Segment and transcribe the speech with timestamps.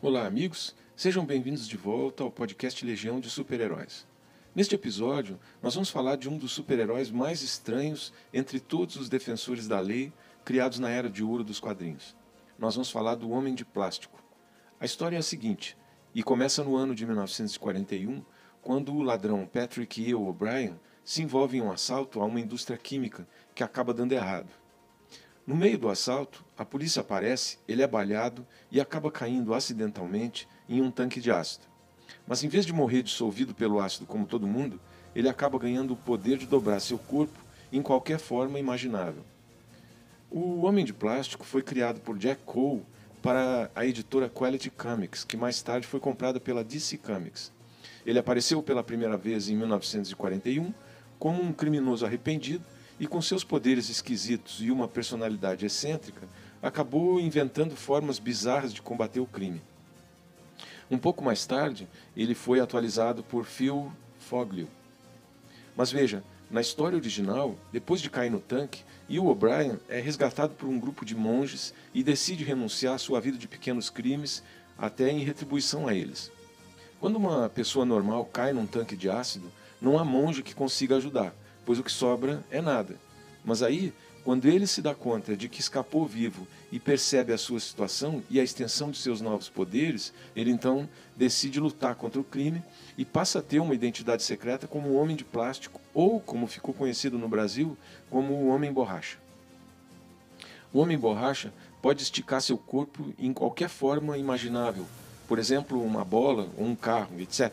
[0.00, 0.76] Olá, amigos.
[0.94, 4.06] Sejam bem-vindos de volta ao podcast Legião de Super-Heróis.
[4.54, 9.66] Neste episódio, nós vamos falar de um dos super-heróis mais estranhos entre todos os defensores
[9.66, 10.12] da lei
[10.44, 12.16] criados na era de ouro dos quadrinhos.
[12.56, 14.22] Nós vamos falar do Homem de Plástico.
[14.78, 15.76] A história é a seguinte,
[16.14, 18.24] e começa no ano de 1941,
[18.62, 20.14] quando o ladrão Patrick E.
[20.14, 24.48] O'Brien se envolve em um assalto a uma indústria química que acaba dando errado.
[25.48, 30.82] No meio do assalto, a polícia aparece, ele é balhado e acaba caindo acidentalmente em
[30.82, 31.64] um tanque de ácido.
[32.26, 34.78] Mas em vez de morrer dissolvido pelo ácido como todo mundo,
[35.16, 37.38] ele acaba ganhando o poder de dobrar seu corpo
[37.72, 39.22] em qualquer forma imaginável.
[40.30, 42.84] O Homem de Plástico foi criado por Jack Cole
[43.22, 47.50] para a editora Quality Comics, que mais tarde foi comprada pela DC Comics.
[48.04, 50.74] Ele apareceu pela primeira vez em 1941
[51.18, 52.62] como um criminoso arrependido
[52.98, 56.28] e com seus poderes esquisitos e uma personalidade excêntrica,
[56.62, 59.62] acabou inventando formas bizarras de combater o crime.
[60.90, 64.68] Um pouco mais tarde, ele foi atualizado por Phil Foglio.
[65.76, 70.66] Mas veja, na história original, depois de cair no tanque, Will O'Brien é resgatado por
[70.66, 74.42] um grupo de monges e decide renunciar à sua vida de pequenos crimes
[74.78, 76.32] até em retribuição a eles.
[76.98, 81.34] Quando uma pessoa normal cai num tanque de ácido, não há monge que consiga ajudar,
[81.68, 82.96] pois o que sobra é nada.
[83.44, 83.92] Mas aí,
[84.24, 88.40] quando ele se dá conta de que escapou vivo e percebe a sua situação e
[88.40, 92.62] a extensão de seus novos poderes, ele então decide lutar contra o crime
[92.96, 96.72] e passa a ter uma identidade secreta como o Homem de Plástico, ou, como ficou
[96.72, 97.76] conhecido no Brasil,
[98.08, 99.18] como o Homem Borracha.
[100.72, 101.52] O Homem Borracha
[101.82, 104.86] pode esticar seu corpo em qualquer forma imaginável,
[105.28, 107.52] por exemplo, uma bola ou um carro, etc.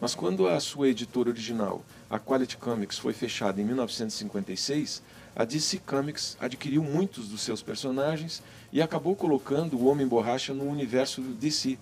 [0.00, 5.02] Mas quando a sua editora original, a Quality Comics, foi fechada em 1956,
[5.36, 10.68] a DC Comics adquiriu muitos dos seus personagens e acabou colocando o Homem Borracha no
[10.68, 11.78] universo DC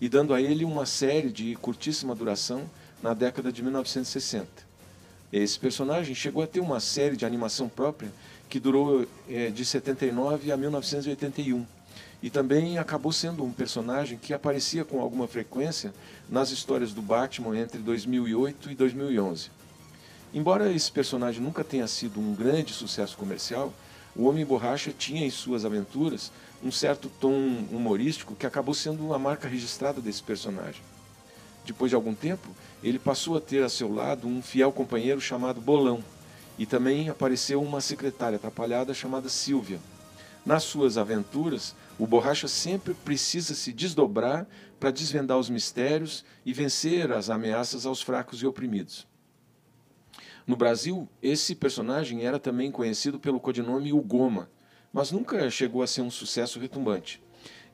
[0.00, 2.68] e dando a ele uma série de curtíssima duração
[3.02, 4.46] na década de 1960.
[5.32, 8.12] Esse personagem chegou a ter uma série de animação própria
[8.48, 11.66] que durou é, de 79 a 1981
[12.24, 15.92] e também acabou sendo um personagem que aparecia com alguma frequência
[16.26, 19.50] nas histórias do Batman entre 2008 e 2011.
[20.32, 23.74] Embora esse personagem nunca tenha sido um grande sucesso comercial,
[24.16, 29.18] o Homem Borracha tinha em suas aventuras um certo tom humorístico que acabou sendo a
[29.18, 30.80] marca registrada desse personagem.
[31.66, 32.48] Depois de algum tempo,
[32.82, 36.02] ele passou a ter a seu lado um fiel companheiro chamado Bolão,
[36.58, 39.78] e também apareceu uma secretária atrapalhada chamada Silvia.
[40.44, 44.46] Nas suas aventuras, o Borracha sempre precisa se desdobrar
[44.78, 49.06] para desvendar os mistérios e vencer as ameaças aos fracos e oprimidos.
[50.46, 54.50] No Brasil, esse personagem era também conhecido pelo codinome O Goma,
[54.92, 57.22] mas nunca chegou a ser um sucesso retumbante.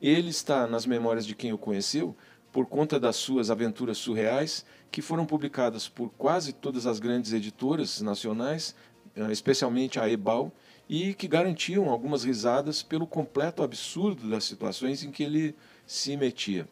[0.01, 2.15] Ele está nas memórias de quem o conheceu
[2.51, 8.01] por conta das suas aventuras surreais, que foram publicadas por quase todas as grandes editoras
[8.01, 8.75] nacionais,
[9.15, 10.53] eh, especialmente a Ebal,
[10.89, 15.55] e que garantiam algumas risadas pelo completo absurdo das situações em que ele
[15.85, 16.67] se metia.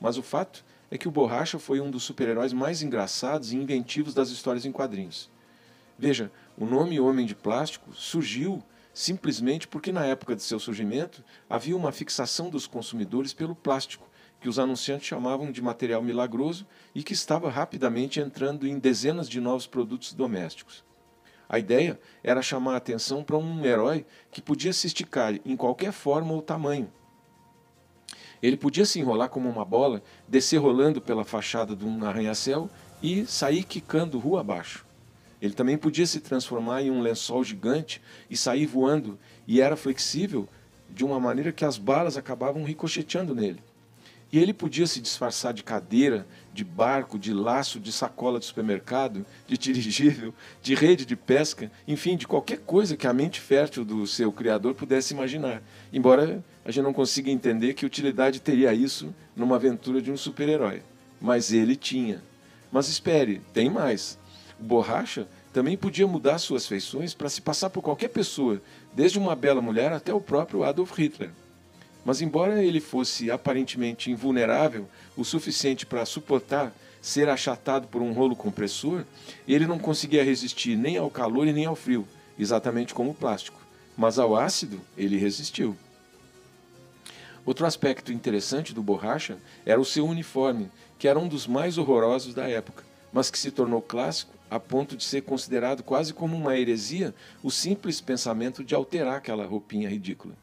[0.00, 4.14] Mas o fato é que o Borracha foi um dos super-heróis mais engraçados e inventivos
[4.14, 5.30] das histórias em quadrinhos.
[5.98, 11.76] Veja, o nome Homem de Plástico surgiu simplesmente porque na época de seu surgimento havia
[11.76, 14.08] uma fixação dos consumidores pelo plástico,
[14.40, 19.40] que os anunciantes chamavam de material milagroso e que estava rapidamente entrando em dezenas de
[19.40, 20.84] novos produtos domésticos.
[21.48, 25.92] A ideia era chamar a atenção para um herói que podia se esticar em qualquer
[25.92, 26.90] forma ou tamanho.
[28.42, 32.68] Ele podia se enrolar como uma bola, descer rolando pela fachada de um arranha-céu
[33.02, 34.84] e sair quicando rua abaixo.
[35.40, 38.00] Ele também podia se transformar em um lençol gigante
[38.30, 40.48] e sair voando, e era flexível
[40.90, 43.62] de uma maneira que as balas acabavam ricocheteando nele.
[44.34, 49.24] E ele podia se disfarçar de cadeira, de barco, de laço, de sacola de supermercado,
[49.46, 54.04] de dirigível, de rede de pesca, enfim, de qualquer coisa que a mente fértil do
[54.08, 55.62] seu criador pudesse imaginar.
[55.92, 60.82] Embora a gente não consiga entender que utilidade teria isso numa aventura de um super-herói.
[61.20, 62.20] Mas ele tinha.
[62.72, 64.18] Mas espere, tem mais.
[64.58, 68.60] O Borracha também podia mudar suas feições para se passar por qualquer pessoa,
[68.92, 71.30] desde uma bela mulher até o próprio Adolf Hitler.
[72.04, 74.86] Mas, embora ele fosse aparentemente invulnerável
[75.16, 79.04] o suficiente para suportar ser achatado por um rolo compressor,
[79.46, 82.06] ele não conseguia resistir nem ao calor e nem ao frio,
[82.38, 83.60] exatamente como o plástico.
[83.96, 85.76] Mas ao ácido, ele resistiu.
[87.46, 89.36] Outro aspecto interessante do borracha
[89.66, 93.50] era o seu uniforme, que era um dos mais horrorosos da época, mas que se
[93.50, 98.74] tornou clássico a ponto de ser considerado quase como uma heresia o simples pensamento de
[98.74, 100.34] alterar aquela roupinha ridícula.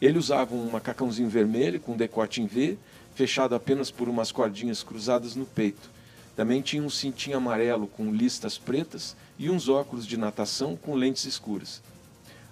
[0.00, 2.78] Ele usava um macacãozinho vermelho com decote em V,
[3.14, 5.90] fechado apenas por umas cordinhas cruzadas no peito.
[6.34, 11.24] Também tinha um cintinho amarelo com listas pretas e uns óculos de natação com lentes
[11.26, 11.82] escuras.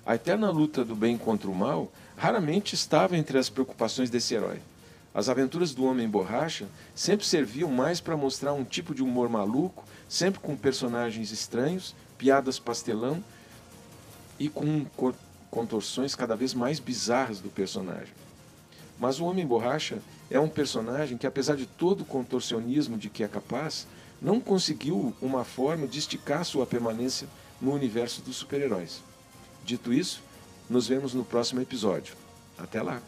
[0.05, 4.59] A eterna luta do bem contra o mal raramente estava entre as preocupações desse herói.
[5.15, 9.85] As aventuras do Homem Borracha sempre serviam mais para mostrar um tipo de humor maluco,
[10.09, 13.23] sempre com personagens estranhos, piadas pastelão
[14.39, 14.85] e com
[15.51, 18.13] contorções cada vez mais bizarras do personagem.
[18.99, 19.99] Mas o Homem Borracha
[20.31, 23.87] é um personagem que, apesar de todo o contorcionismo de que é capaz,
[24.21, 27.29] não conseguiu uma forma de esticar sua permanência
[27.61, 29.01] no universo dos super-heróis.
[29.65, 30.23] Dito isso,
[30.69, 32.15] nos vemos no próximo episódio.
[32.59, 33.01] Até lá!